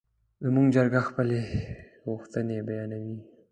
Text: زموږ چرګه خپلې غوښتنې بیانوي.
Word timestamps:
زموږ 0.45 0.67
چرګه 0.75 1.01
خپلې 1.09 1.39
غوښتنې 2.05 2.57
بیانوي. 2.67 3.17